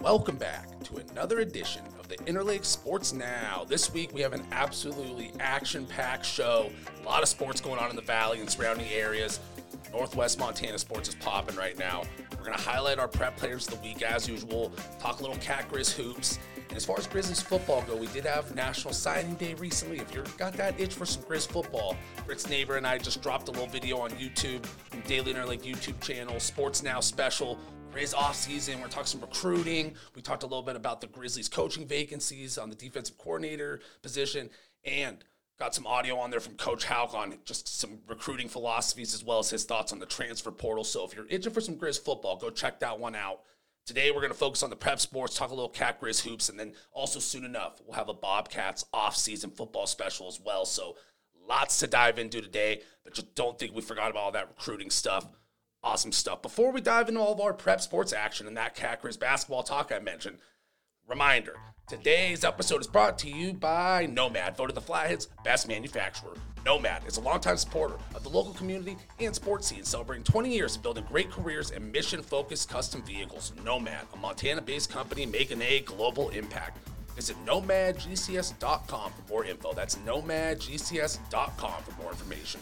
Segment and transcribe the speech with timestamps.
[0.00, 3.66] Welcome back to another edition of the Interlake Sports Now.
[3.68, 6.70] This week we have an absolutely action packed show.
[7.02, 9.40] A lot of sports going on in the valley and surrounding areas.
[9.92, 12.04] Northwest Montana sports is popping right now.
[12.30, 15.38] We're going to highlight our prep players of the week as usual, talk a little
[15.38, 16.38] Cat Grizz hoops.
[16.68, 19.98] And as far as Grizzlies football go, we did have National Signing Day recently.
[19.98, 23.48] If you've got that itch for some Grizz football, Fritz Neighbor and I just dropped
[23.48, 24.64] a little video on YouTube,
[25.08, 27.58] Daily Interlake YouTube channel, Sports Now special
[27.92, 28.80] Grizz offseason.
[28.80, 29.94] We're talking some recruiting.
[30.14, 34.50] We talked a little bit about the Grizzlies coaching vacancies on the defensive coordinator position
[34.84, 35.24] and
[35.58, 39.38] got some audio on there from Coach Hauck on just some recruiting philosophies as well
[39.38, 40.84] as his thoughts on the transfer portal.
[40.84, 43.40] So if you're itching for some Grizz football, go check that one out.
[43.86, 46.50] Today we're going to focus on the prep sports, talk a little cat Grizz hoops,
[46.50, 50.66] and then also soon enough we'll have a Bobcats off-season football special as well.
[50.66, 50.96] So
[51.48, 54.90] lots to dive into today, but just don't think we forgot about all that recruiting
[54.90, 55.26] stuff.
[55.82, 56.42] Awesome stuff.
[56.42, 59.92] Before we dive into all of our prep sports action and that Grizz basketball talk
[59.94, 60.38] I mentioned,
[61.06, 61.54] reminder
[61.88, 66.34] today's episode is brought to you by Nomad, voted the Flathead's best manufacturer.
[66.64, 70.74] Nomad is a longtime supporter of the local community and sports scene, celebrating 20 years
[70.74, 73.52] of building great careers and mission focused custom vehicles.
[73.64, 76.78] Nomad, a Montana based company making a global impact.
[77.14, 79.72] Visit nomadgcs.com for more info.
[79.72, 82.60] That's nomadgcs.com for more information.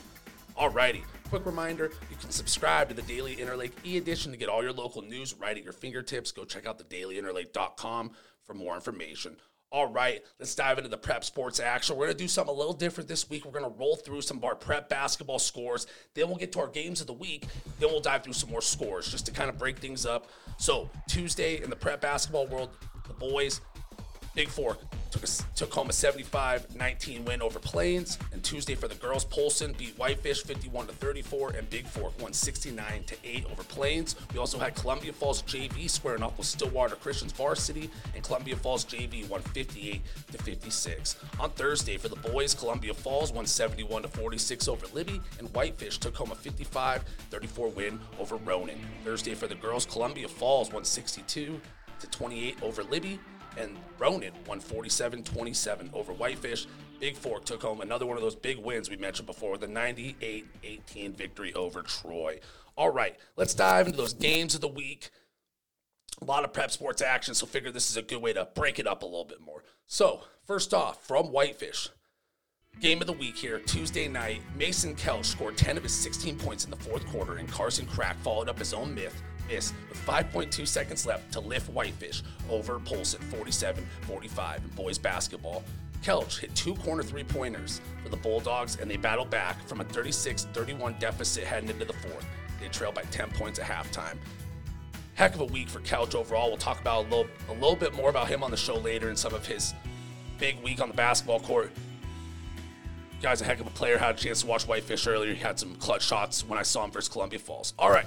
[0.58, 4.62] Alrighty, quick reminder you can subscribe to the Daily Interlake e edition to get all
[4.62, 6.30] your local news right at your fingertips.
[6.32, 8.12] Go check out the dailyinterlake.com
[8.44, 9.36] for more information.
[9.72, 11.96] All right, let's dive into the prep sports action.
[11.96, 13.44] We're going to do something a little different this week.
[13.44, 15.88] We're going to roll through some of our prep basketball scores.
[16.14, 17.46] Then we'll get to our games of the week.
[17.80, 20.30] Then we'll dive through some more scores just to kind of break things up.
[20.58, 22.70] So, Tuesday in the prep basketball world,
[23.08, 23.60] the boys
[24.36, 24.78] Big Fork
[25.16, 29.74] took, a, took home a 75-19 win over Plains, and Tuesday for the girls, Polson
[29.78, 34.16] beat Whitefish 51 to 34, and Big Fork won 69 to 8 over Plains.
[34.32, 38.84] We also had Columbia Falls JV squaring off with Stillwater Christians varsity, and Columbia Falls
[38.84, 41.16] JV won 58 to 56.
[41.40, 45.98] On Thursday for the boys, Columbia Falls won 71 to 46 over Libby, and Whitefish
[45.98, 48.78] took home a 55-34 win over Ronan.
[49.04, 51.60] Thursday for the girls, Columbia Falls won 62
[51.98, 53.18] to 28 over Libby
[53.56, 56.66] and Ronan won 47 27 over Whitefish.
[57.00, 60.46] Big Fork took home another one of those big wins we mentioned before the 98
[60.64, 62.40] 18 victory over Troy.
[62.76, 65.10] All right, let's dive into those games of the week.
[66.22, 68.78] A lot of prep sports action, so figure this is a good way to break
[68.78, 69.64] it up a little bit more.
[69.86, 71.90] So, first off, from Whitefish,
[72.80, 76.64] game of the week here, Tuesday night, Mason Kelch scored 10 of his 16 points
[76.64, 80.66] in the fourth quarter, and Carson Crack followed up his own myth miss with 5.2
[80.66, 85.62] seconds left to lift Whitefish over Polson 47 45 in boys basketball.
[86.02, 89.84] Kelch hit two corner three pointers for the Bulldogs, and they battled back from a
[89.84, 92.26] 36 31 deficit heading into the fourth.
[92.60, 94.16] They trailed by 10 points at halftime.
[95.14, 96.48] Heck of a week for Kelch overall.
[96.48, 99.08] We'll talk about a little, a little bit more about him on the show later
[99.08, 99.74] and some of his
[100.38, 101.72] big week on the basketball court.
[103.22, 103.98] Guy's a heck of a player.
[103.98, 105.32] Had a chance to watch Whitefish earlier.
[105.32, 107.72] He had some clutch shots when I saw him versus Columbia Falls.
[107.78, 108.06] All right.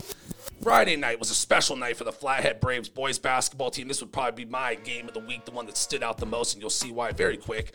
[0.62, 3.88] Friday night was a special night for the Flathead Braves boys basketball team.
[3.88, 6.25] This would probably be my game of the week, the one that stood out the
[6.25, 7.74] most, and you'll see why very quick.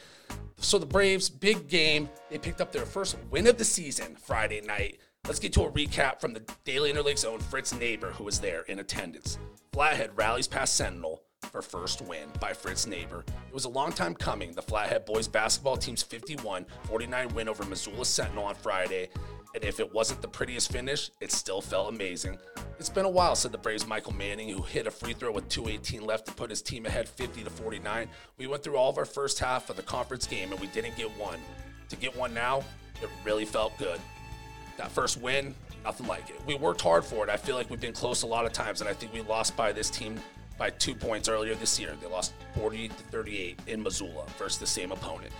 [0.58, 2.08] So the Braves, big game.
[2.30, 4.98] They picked up their first win of the season Friday night.
[5.26, 8.62] Let's get to a recap from the Daily Interlake's own Fritz Neighbor, who was there
[8.62, 9.38] in attendance.
[9.72, 11.23] Flathead rallies past Sentinel
[11.54, 13.24] for first win by Fritz Neighbor.
[13.46, 14.50] It was a long time coming.
[14.50, 19.08] The Flathead boys basketball team's 51 49 win over Missoula Sentinel on Friday
[19.54, 22.38] and if it wasn't the prettiest finish, it still felt amazing.
[22.80, 25.48] It's been a while, said the Braves' Michael Manning, who hit a free throw with
[25.48, 28.08] 2.18 left to put his team ahead 50 to 49.
[28.36, 30.96] We went through all of our first half of the conference game and we didn't
[30.96, 31.38] get one.
[31.88, 32.64] To get one now,
[33.00, 34.00] it really felt good.
[34.76, 35.54] That first win,
[35.84, 36.40] nothing like it.
[36.48, 37.30] We worked hard for it.
[37.30, 39.56] I feel like we've been close a lot of times, and I think we lost
[39.56, 40.18] by this team
[40.58, 41.94] by two points earlier this year.
[42.00, 45.32] They lost 40 to 38 in Missoula versus the same opponent.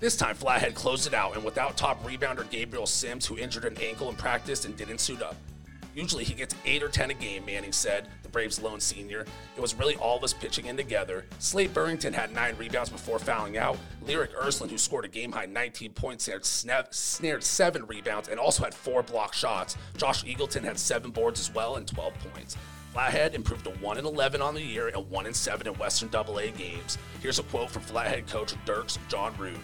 [0.00, 3.76] This time, Flathead closed it out, and without top rebounder Gabriel Sims, who injured an
[3.80, 5.36] ankle in practice and didn't suit up.
[5.94, 9.24] Usually he gets 8 or 10 a game, Manning said, the Braves' lone senior.
[9.56, 11.24] It was really all of us pitching in together.
[11.38, 13.78] Slade Burrington had 9 rebounds before fouling out.
[14.04, 18.64] Lyric Ersland, who scored a game high 19 points, snared, snared 7 rebounds and also
[18.64, 19.76] had 4 block shots.
[19.96, 22.56] Josh Eagleton had 7 boards as well and 12 points.
[22.94, 26.08] Flathead improved to 1 and 11 on the year and 1 and 7 in Western
[26.14, 26.96] AA games.
[27.20, 29.58] Here's a quote from Flathead coach Dirks John Rude.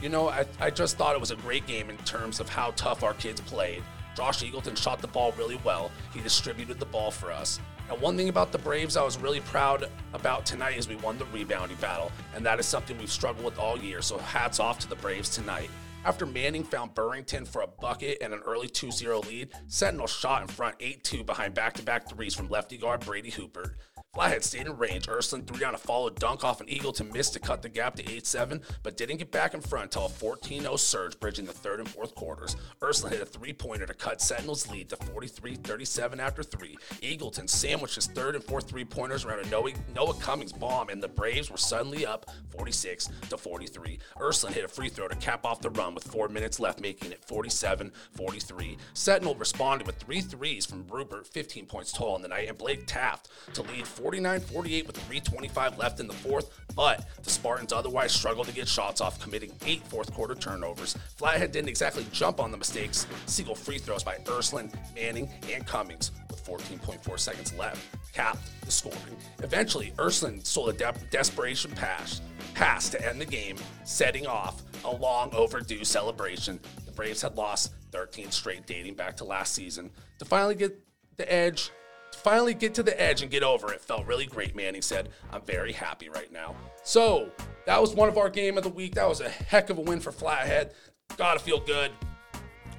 [0.00, 2.70] You know, I, I just thought it was a great game in terms of how
[2.76, 3.82] tough our kids played.
[4.14, 5.90] Josh Eagleton shot the ball really well.
[6.14, 7.58] He distributed the ball for us.
[7.90, 11.18] And one thing about the Braves I was really proud about tonight is we won
[11.18, 14.02] the rebounding battle, and that is something we've struggled with all year.
[14.02, 15.70] So hats off to the Braves tonight.
[16.04, 20.42] After Manning found Burrington for a bucket and an early 2 0 lead, Sentinel shot
[20.42, 23.76] in front 8 2 behind back to back threes from lefty guard Brady Hooper.
[24.18, 25.06] Flathead stayed in range.
[25.06, 28.12] Ersland threw down a follow dunk off an Eagleton miss to cut the gap to
[28.12, 31.52] 8 7, but didn't get back in front until a 14 0 surge bridging the
[31.52, 32.56] third and fourth quarters.
[32.82, 36.76] Ersland hit a three pointer to cut Sentinel's lead to 43 37 after three.
[37.00, 41.00] Eagleton sandwiched his third and fourth three pointers around a Noah, Noah Cummings bomb, and
[41.00, 44.00] the Braves were suddenly up 46 to 43.
[44.16, 47.12] Ersland hit a free throw to cap off the run with four minutes left, making
[47.12, 48.78] it 47 43.
[48.94, 52.84] Sentinel responded with three threes from Rupert, 15 points total in the night, and Blake
[52.88, 58.10] Taft to lead 49 48 with 3.25 left in the fourth, but the Spartans otherwise
[58.10, 60.96] struggled to get shots off, committing eight fourth quarter turnovers.
[61.16, 63.06] Flathead didn't exactly jump on the mistakes.
[63.26, 68.96] Single free throws by Ersland, Manning, and Cummings with 14.4 seconds left capped the scoring.
[69.42, 72.22] Eventually, Ersland sold a de- desperation pass,
[72.54, 76.58] pass to end the game, setting off a long overdue celebration.
[76.86, 79.90] The Braves had lost 13 straight dating back to last season.
[80.18, 80.82] To finally get
[81.18, 81.72] the edge,
[82.16, 84.74] finally get to the edge and get over it felt really great, man.
[84.74, 85.10] He said.
[85.32, 86.54] I'm very happy right now.
[86.82, 87.30] So,
[87.66, 88.94] that was one of our game of the week.
[88.94, 90.72] That was a heck of a win for Flathead.
[91.16, 91.90] Gotta feel good.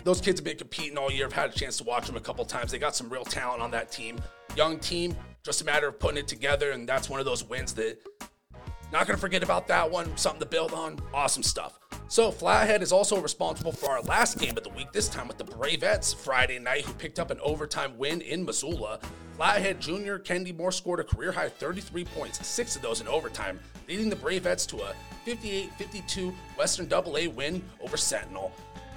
[0.03, 1.25] Those kids have been competing all year.
[1.25, 2.71] I've had a chance to watch them a couple times.
[2.71, 4.19] They got some real talent on that team.
[4.55, 7.73] Young team, just a matter of putting it together, and that's one of those wins
[7.73, 7.99] that
[8.91, 10.15] not gonna forget about that one.
[10.17, 10.99] Something to build on.
[11.13, 11.79] Awesome stuff.
[12.09, 15.37] So Flathead is also responsible for our last game of the week, this time with
[15.37, 18.99] the Bravettes Friday night, who picked up an overtime win in Missoula.
[19.35, 23.59] Flathead junior Kendi Moore scored a career high 33 points, six of those in overtime,
[23.87, 24.95] leading the Bravettes to a
[25.27, 28.51] 58-52 Western AA win over Sentinel.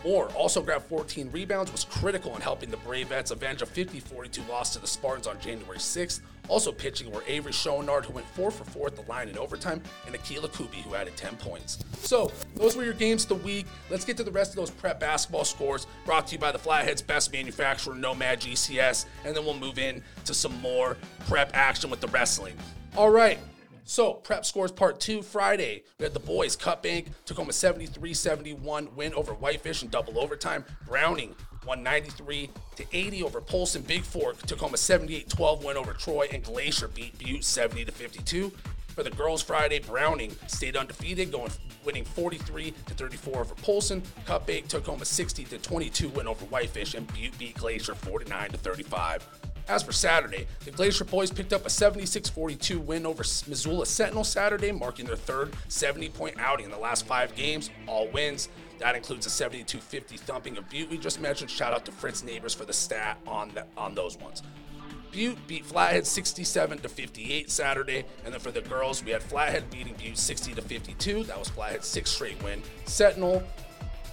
[0.04, 4.72] Moore also grabbed 14 rebounds, was critical in helping the Bravettes avenge a 50-42 loss
[4.72, 6.20] to the Spartans on January 6th.
[6.48, 9.80] Also pitching were Avery Schoenard, who went 4 for 4 at the line in overtime,
[10.06, 11.78] and Akila Kubi, who added 10 points.
[12.00, 13.66] So, those were your games of the week.
[13.90, 16.58] Let's get to the rest of those prep basketball scores, brought to you by the
[16.58, 20.96] Flathead's best manufacturer, Nomad GCS, and then we'll move in to some more
[21.28, 22.56] prep action with the wrestling.
[22.96, 23.38] All right,
[23.84, 25.82] so, prep scores part two Friday.
[25.98, 26.56] We had the boys.
[26.56, 30.64] Cut Bank took home a 73 71 win over Whitefish in double overtime.
[30.86, 31.34] Browning
[31.64, 33.82] 193 to 80 over Polson.
[33.82, 37.84] Big Fork took home a 78 12 win over Troy, and Glacier beat Butte 70
[37.86, 38.52] to 52.
[38.94, 41.50] For the girls Friday, Browning stayed undefeated, going
[41.84, 44.02] winning 43 to 34 over Polson.
[44.26, 47.94] Cut Bank took home a 60 to 22 win over Whitefish, and Butte beat Glacier
[47.94, 49.51] 49 to 35.
[49.68, 54.24] As for Saturday, the Glacier boys picked up a 76 42 win over Missoula Sentinel
[54.24, 58.48] Saturday, marking their third 70 point outing in the last five games, all wins.
[58.78, 61.50] That includes a 72 50 thumping of Butte we just mentioned.
[61.50, 64.42] Shout out to Fritz Neighbors for the stat on, the, on those ones.
[65.12, 69.70] Butte beat Flathead 67 to 58 Saturday, and then for the girls, we had Flathead
[69.70, 71.24] beating Butte 60 to 52.
[71.24, 72.62] That was Flathead's sixth straight win.
[72.86, 73.42] Sentinel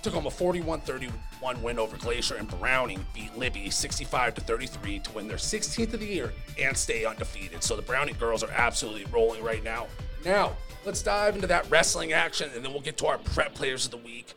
[0.02, 5.12] took home a 41-31 win over Glacier, and Browning beat Libby 65 to 33 to
[5.12, 7.64] win their 16th of the year and stay undefeated.
[7.64, 9.88] So the Browning girls are absolutely rolling right now.
[10.26, 10.56] Now,
[10.86, 13.92] let's dive into that wrestling action, and then we'll get to our prep players of
[13.92, 14.34] the week,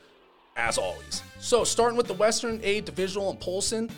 [0.56, 1.22] as always.
[1.40, 3.90] So starting with the Western A Divisional in Polson,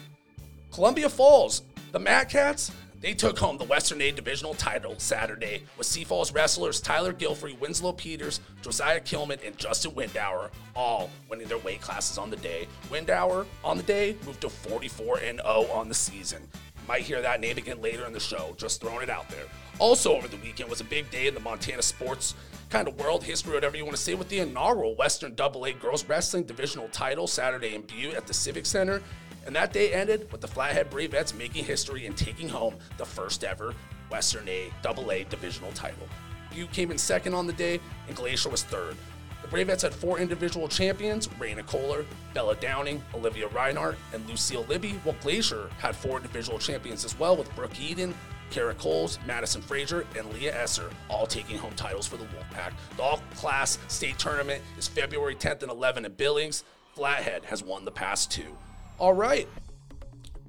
[0.73, 1.63] Columbia Falls,
[1.93, 2.73] the MatCats
[3.05, 7.59] they took home the Western A Divisional title Saturday with Sioux Falls wrestlers Tyler Gilfrey,
[7.61, 12.67] Winslow Peters, Josiah Kilman, and Justin Windauer all winning their weight classes on the day.
[12.89, 16.49] Windauer on the day moved to 44 and 0 on the season.
[16.55, 19.45] You might hear that name again later in the show, just throwing it out there.
[19.79, 22.35] Also, over the weekend was a big day in the Montana sports
[22.71, 26.09] kind of world history, whatever you want to say, with the inaugural Western AA Girls
[26.09, 29.03] Wrestling Divisional title Saturday in Butte at the Civic Center.
[29.47, 33.45] And that day ended with the Flathead Bravettes making history and taking home the first
[33.45, 33.75] ever
[34.11, 36.09] Western A AA divisional title.
[36.53, 38.97] Butte came in second on the day, and Glacier was third.
[39.43, 44.93] The Bravettes had four individual champions Raina Kohler, Bella Downing, Olivia Reinhardt, and Lucille Libby,
[45.05, 48.15] while Glacier had four individual champions as well, with Brooke Eden,
[48.51, 52.73] Kara Coles, Madison Frazier, and Leah Esser, all taking home titles for the Wolfpack.
[52.97, 56.65] The all class state tournament is February 10th and 11th in Billings.
[56.95, 58.57] Flathead has won the past two.
[58.99, 59.49] All right.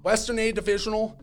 [0.04, 1.18] Western A Divisional.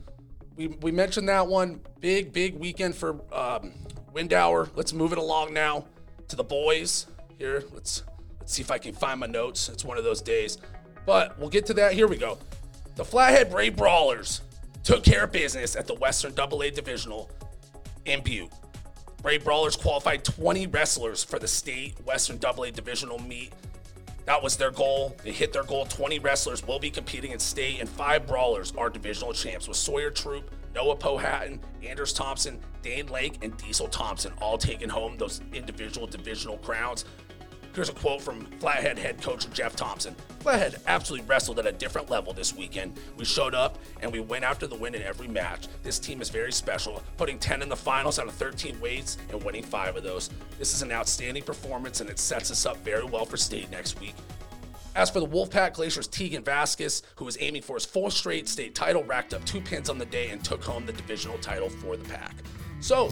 [0.56, 1.80] We, we mentioned that one.
[2.00, 3.72] Big, big weekend for um.
[4.14, 5.86] Let's move it along now
[6.28, 7.06] to the boys.
[7.38, 8.02] Here, let's
[8.38, 9.70] let's see if I can find my notes.
[9.70, 10.58] It's one of those days.
[11.06, 11.94] But we'll get to that.
[11.94, 12.38] Here we go.
[12.96, 14.42] The Flathead Brave Brawlers
[14.82, 17.30] took care of business at the Western AA Divisional
[18.04, 18.52] in Butte.
[19.22, 23.52] Brave Brawlers qualified 20 wrestlers for the state Western AA Divisional meet
[24.24, 25.16] that was their goal.
[25.24, 25.84] They hit their goal.
[25.86, 30.10] 20 wrestlers will be competing in state, and five brawlers are divisional champs with Sawyer
[30.10, 36.06] Troop, Noah Pohatton, Anders Thompson, Dane Lake, and Diesel Thompson all taking home those individual
[36.06, 37.04] divisional crowns.
[37.74, 40.14] Here's a quote from Flathead head coach Jeff Thompson.
[40.40, 42.92] Flathead absolutely wrestled at a different level this weekend.
[43.16, 45.68] We showed up and we went after the win in every match.
[45.82, 49.42] This team is very special, putting 10 in the finals out of 13 weights and
[49.42, 50.28] winning five of those.
[50.58, 53.98] This is an outstanding performance and it sets us up very well for state next
[54.00, 54.14] week.
[54.94, 58.74] As for the Wolfpack Glaciers, Tegan Vasquez, who was aiming for his fourth straight state
[58.74, 61.96] title, racked up two pins on the day and took home the divisional title for
[61.96, 62.34] the pack.
[62.80, 63.10] So,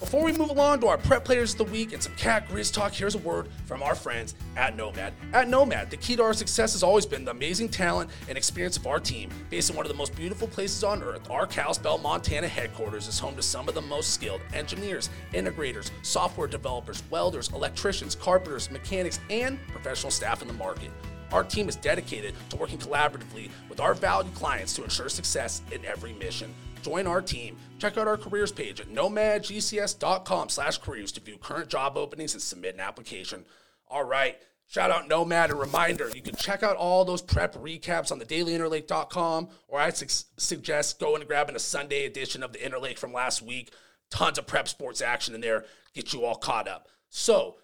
[0.00, 2.72] before we move along to our prep players of the week and some cat grizz
[2.72, 5.12] talk, here's a word from our friends at Nomad.
[5.32, 8.76] At Nomad, the key to our success has always been the amazing talent and experience
[8.76, 9.30] of our team.
[9.50, 13.18] Based in one of the most beautiful places on earth, our Kalispell, Montana headquarters is
[13.18, 19.18] home to some of the most skilled engineers, integrators, software developers, welders, electricians, carpenters, mechanics,
[19.30, 20.90] and professional staff in the market.
[21.32, 25.84] Our team is dedicated to working collaboratively with our valued clients to ensure success in
[25.84, 26.54] every mission.
[26.82, 27.56] Join our team.
[27.78, 32.42] Check out our careers page at nomadgcs.com slash careers to view current job openings and
[32.42, 33.44] submit an application.
[33.88, 34.38] All right.
[34.66, 35.50] Shout out Nomad.
[35.50, 39.90] A reminder, you can check out all those prep recaps on the dailyinterlake.com, or I
[39.90, 43.72] su- suggest going and grabbing a Sunday edition of the Interlake from last week.
[44.10, 45.64] Tons of prep sports action in there.
[45.94, 46.88] Get you all caught up.
[47.08, 47.56] So,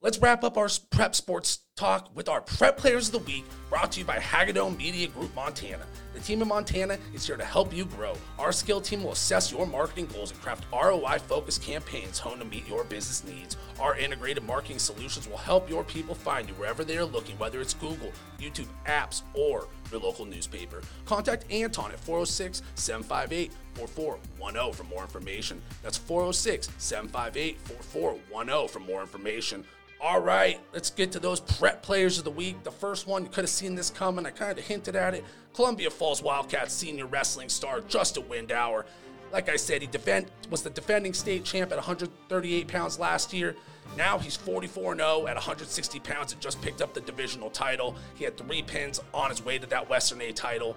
[0.00, 3.92] Let's wrap up our prep sports talk with our prep players of the week brought
[3.92, 5.84] to you by Hagadone Media Group Montana.
[6.12, 8.14] The team in Montana is here to help you grow.
[8.36, 12.46] Our skill team will assess your marketing goals and craft ROI focused campaigns honed to
[12.46, 13.56] meet your business needs.
[13.78, 17.60] Our integrated marketing solutions will help your people find you wherever they are looking, whether
[17.60, 20.82] it's Google, YouTube, apps, or your local newspaper.
[21.04, 25.62] Contact Anton at 406 758 4410 for more information.
[25.84, 29.64] That's 406 758 4410 for more information.
[30.00, 32.62] All right, let's get to those prep players of the week.
[32.62, 34.26] The first one, you could have seen this coming.
[34.26, 35.24] I kind of hinted at it.
[35.54, 38.84] Columbia Falls Wildcats senior wrestling star Justin Windauer.
[39.32, 43.56] Like I said, he defend, was the defending state champ at 138 pounds last year.
[43.96, 47.96] Now he's 44 0 at 160 pounds and just picked up the divisional title.
[48.14, 50.76] He had three pins on his way to that Western A title.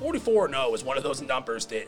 [0.00, 1.86] 44 0 is one of those numbers that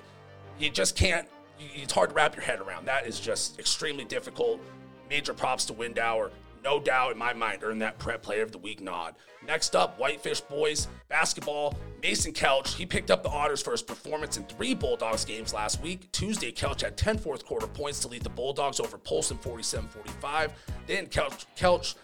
[0.59, 1.27] you just can't,
[1.59, 2.85] it's hard to wrap your head around.
[2.85, 4.61] That is just extremely difficult.
[5.09, 6.31] Major props to Windauer
[6.67, 9.15] no doubt in my mind, earned that prep player of the week nod.
[9.47, 11.77] Next up, Whitefish Boys basketball.
[12.03, 15.81] Mason Kelch, he picked up the honors for his performance in three Bulldogs games last
[15.81, 16.11] week.
[16.11, 20.53] Tuesday, Kelch had 10 fourth quarter points to lead the Bulldogs over Polson 47 45.
[20.89, 21.95] Then Kelch, Kelch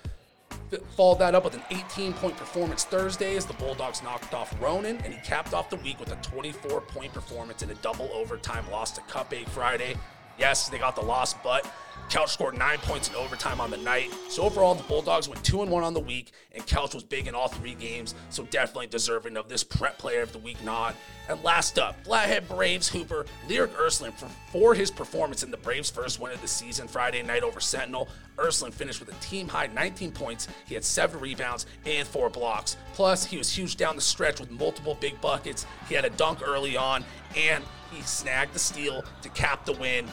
[0.96, 4.98] followed that up with an 18 point performance Thursday as the Bulldogs knocked off Ronan,
[4.98, 8.70] and he capped off the week with a 24 point performance in a double overtime
[8.70, 9.96] loss to Cut Bank Friday.
[10.38, 11.70] Yes, they got the loss, but
[12.08, 14.12] Kelch scored nine points in overtime on the night.
[14.28, 17.26] So overall, the Bulldogs went two and one on the week, and Kelch was big
[17.26, 18.14] in all three games.
[18.28, 20.94] So definitely deserving of this prep player of the week nod.
[21.28, 25.90] And last up, Flathead Braves Hooper Lyric Ersland for, for his performance in the Braves'
[25.90, 28.08] first win of the season Friday night over Sentinel.
[28.36, 30.48] Ersland finished with a team high 19 points.
[30.66, 32.76] He had seven rebounds and four blocks.
[32.92, 35.64] Plus, he was huge down the stretch with multiple big buckets.
[35.88, 37.04] He had a dunk early on,
[37.36, 40.06] and he snagged the steal to cap the win.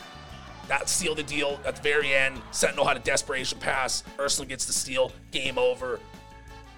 [0.68, 2.42] That sealed the deal at the very end.
[2.52, 4.04] Sentinel had a desperation pass.
[4.18, 5.12] Ersland gets the steal.
[5.32, 6.00] Game over.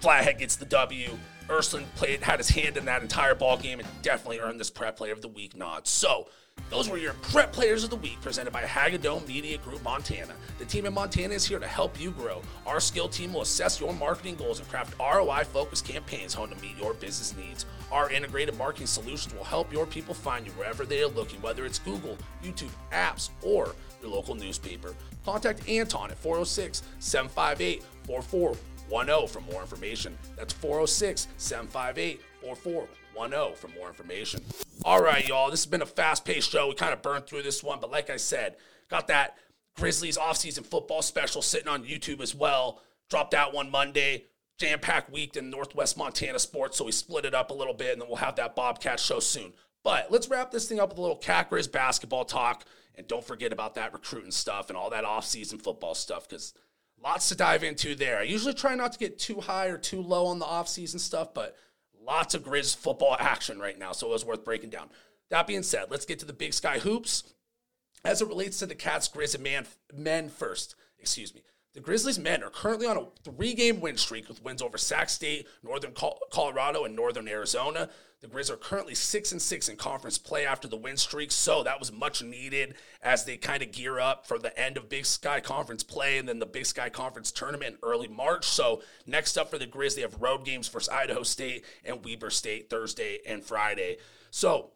[0.00, 1.10] Flathead gets the W.
[1.48, 4.96] Ersland played had his hand in that entire ball game and definitely earned this prep
[4.96, 5.86] player of the week nod.
[5.86, 6.28] So
[6.70, 10.34] those were your prep players of the week presented by Hagadone Media Group Montana.
[10.58, 12.40] The team in Montana is here to help you grow.
[12.66, 16.62] Our skill team will assess your marketing goals and craft ROI focused campaigns honed to
[16.62, 17.66] meet your business needs.
[17.92, 21.66] Our integrated marketing solutions will help your people find you wherever they are looking, whether
[21.66, 24.94] it's Google, YouTube, apps, or your local newspaper.
[25.26, 30.16] Contact Anton at 406 758 4410 for more information.
[30.36, 34.40] That's 406 758 4410 for more information.
[34.86, 36.68] All right, y'all, this has been a fast paced show.
[36.68, 38.56] We kind of burned through this one, but like I said,
[38.88, 39.36] got that
[39.76, 42.80] Grizzlies offseason football special sitting on YouTube as well.
[43.10, 44.24] Dropped that one Monday
[44.62, 47.92] jam packed week in Northwest Montana sports, so we split it up a little bit,
[47.92, 49.52] and then we'll have that Bobcat show soon.
[49.82, 52.64] But let's wrap this thing up with a little Cat Grizz basketball talk,
[52.94, 56.54] and don't forget about that recruiting stuff and all that off-season football stuff, because
[57.02, 58.18] lots to dive into there.
[58.18, 61.34] I usually try not to get too high or too low on the off-season stuff,
[61.34, 61.56] but
[62.00, 64.90] lots of Grizz football action right now, so it was worth breaking down.
[65.30, 67.24] That being said, let's get to the Big Sky hoops.
[68.04, 71.42] As it relates to the Cats, Grizz, and man, men first, excuse me.
[71.74, 75.08] The Grizzlies men are currently on a three game win streak with wins over Sac
[75.08, 75.94] State, Northern
[76.30, 77.88] Colorado, and Northern Arizona.
[78.20, 81.64] The Grizz are currently 6 and 6 in conference play after the win streak, so
[81.64, 85.06] that was much needed as they kind of gear up for the end of Big
[85.06, 88.44] Sky Conference play and then the Big Sky Conference tournament in early March.
[88.44, 92.30] So, next up for the Grizz, they have road games versus Idaho State and Weber
[92.30, 93.96] State Thursday and Friday.
[94.30, 94.70] So,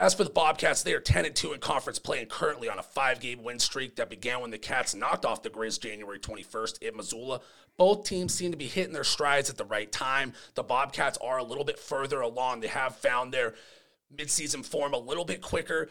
[0.00, 2.78] As for the Bobcats, they are 10 and 2 in conference play and currently on
[2.78, 6.18] a five game win streak that began when the Cats knocked off the Grizz January
[6.18, 7.42] 21st in Missoula.
[7.76, 10.32] Both teams seem to be hitting their strides at the right time.
[10.54, 12.60] The Bobcats are a little bit further along.
[12.60, 13.54] They have found their
[14.14, 15.90] midseason form a little bit quicker.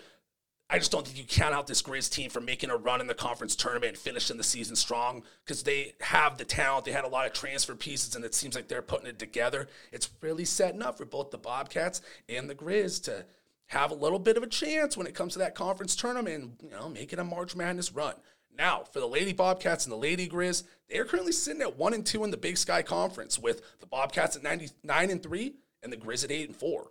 [0.72, 3.08] I just don't think you count out this Grizz team for making a run in
[3.08, 6.86] the conference tournament and finishing the season strong because they have the talent.
[6.86, 9.68] They had a lot of transfer pieces, and it seems like they're putting it together.
[9.92, 13.26] It's really setting up for both the Bobcats and the Grizz to
[13.70, 16.72] have a little bit of a chance when it comes to that conference tournament you
[16.72, 18.16] know, making a March Madness run.
[18.58, 21.94] Now, for the Lady Bobcats and the Lady Grizz, they are currently sitting at one
[21.94, 25.94] and two in the Big Sky Conference, with the Bobcats at 99 and three and
[25.94, 26.90] the Grizz at eight and four.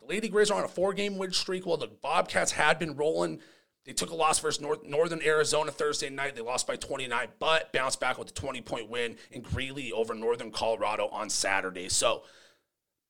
[0.00, 3.40] The Lady Grizz are on a four-game win streak, while the Bobcats had been rolling.
[3.86, 6.36] They took a loss versus North, Northern Arizona Thursday night.
[6.36, 10.50] They lost by 29, but bounced back with a 20-point win in Greeley over Northern
[10.50, 11.88] Colorado on Saturday.
[11.88, 12.24] So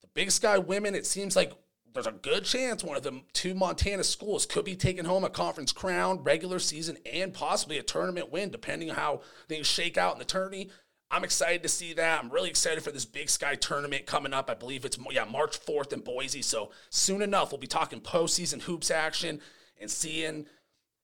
[0.03, 1.53] the Big Sky women, it seems like
[1.95, 5.31] there's a good chance one of the two Montana schools could be taking home a
[5.31, 10.13] conference crown, regular season, and possibly a tournament win, depending on how things shake out
[10.13, 10.71] in the tourney.
[11.11, 12.23] I'm excited to see that.
[12.23, 14.51] I'm really excited for this Big Sky tournament coming up.
[14.51, 16.43] I believe it's yeah March 4th in Boise.
[16.43, 19.41] So soon enough, we'll be talking postseason hoops action
[19.81, 20.47] and seeing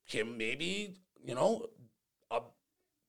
[0.04, 1.66] him maybe you know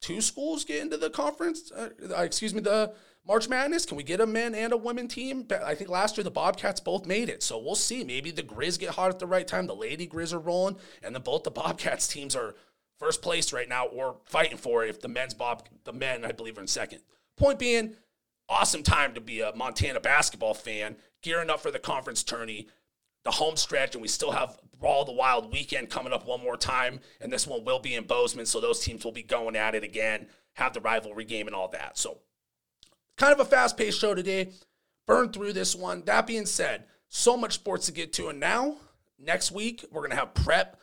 [0.02, 1.72] two schools get into the conference.
[1.72, 2.94] Uh, excuse me, the
[3.28, 3.86] March Madness.
[3.86, 5.48] Can we get a men and a women team?
[5.64, 7.42] I think last year the Bobcats both made it.
[7.42, 8.04] So we'll see.
[8.04, 9.68] Maybe the Grizz get hot at the right time.
[9.68, 12.56] The Lady Grizz are rolling, and then both the Bobcats teams are
[13.00, 14.90] first place right now or fighting for it.
[14.90, 17.02] If the men's Bob, the men, I believe, are in second.
[17.38, 17.96] Point being,
[18.48, 22.68] awesome time to be a Montana basketball fan, gearing up for the conference tourney,
[23.26, 26.58] the home stretch, and we still have Brawl the Wild weekend coming up one more
[26.58, 29.76] time, and this one will be in Bozeman, so those teams will be going at
[29.76, 31.98] it again, have the rivalry game and all that.
[31.98, 32.20] So
[33.18, 34.50] Kind of a fast paced show today.
[35.08, 36.04] Burn through this one.
[36.06, 38.28] That being said, so much sports to get to.
[38.28, 38.78] And now,
[39.18, 40.80] next week, we're to have prep,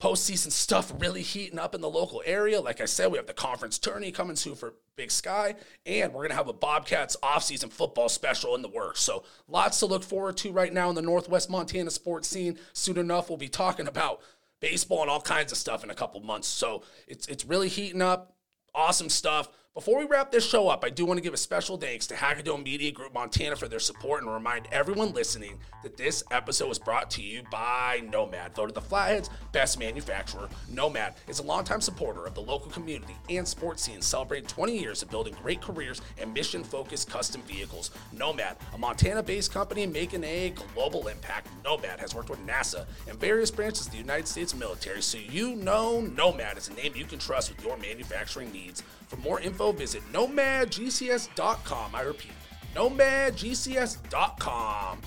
[0.00, 2.60] postseason stuff really heating up in the local area.
[2.60, 5.54] Like I said, we have the conference tourney coming soon for Big Sky,
[5.86, 9.00] and we're going to have a Bobcats offseason football special in the works.
[9.00, 12.58] So, lots to look forward to right now in the Northwest Montana sports scene.
[12.72, 14.20] Soon enough, we'll be talking about
[14.60, 16.48] baseball and all kinds of stuff in a couple months.
[16.48, 18.34] So, it's, it's really heating up.
[18.74, 19.48] Awesome stuff.
[19.76, 22.14] Before we wrap this show up, I do want to give a special thanks to
[22.14, 26.78] Hagadone Media Group Montana for their support and remind everyone listening that this episode was
[26.78, 30.48] brought to you by Nomad, voted the Flathead's best manufacturer.
[30.70, 35.02] Nomad is a longtime supporter of the local community and sports scene, celebrating 20 years
[35.02, 37.90] of building great careers and mission focused custom vehicles.
[38.14, 41.48] Nomad, a Montana based company making a global impact.
[41.62, 45.54] Nomad has worked with NASA and various branches of the United States military, so you
[45.54, 48.82] know Nomad is a name you can trust with your manufacturing needs.
[49.08, 51.94] For more info, visit nomadgcs.com.
[51.94, 52.32] I repeat,
[52.74, 54.98] nomadgcs.com.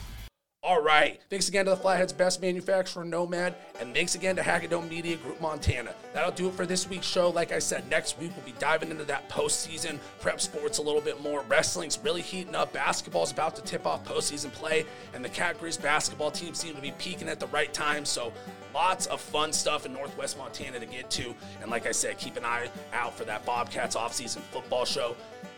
[0.61, 1.21] All right.
[1.29, 5.39] Thanks again to the Flathead's best manufacturer, Nomad, and thanks again to Hagadone Media Group
[5.39, 5.95] Montana.
[6.13, 7.29] That'll do it for this week's show.
[7.29, 10.99] Like I said, next week we'll be diving into that postseason prep sports a little
[10.99, 11.43] bit more.
[11.47, 12.73] Wrestling's really heating up.
[12.73, 16.81] Basketball's about to tip off postseason play, and the Cat Grizz basketball team seem to
[16.81, 18.03] be peaking at the right time.
[18.03, 18.33] So
[18.73, 21.33] lots of fun stuff in Northwest Montana to get to.
[21.61, 25.15] And like I said, keep an eye out for that Bobcats offseason football show.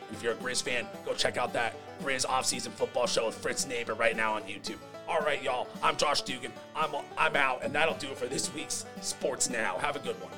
[0.08, 3.36] And if you're a Grizz fan, go check out that Grizz offseason football show with
[3.36, 4.78] Fritz Neighbor right now on YouTube.
[5.12, 5.68] All right, y'all.
[5.84, 6.54] I'm Josh Dugan.
[6.74, 9.78] I'm I'm out, and that'll do it for this week's Sports Now.
[9.78, 10.32] Have a good one.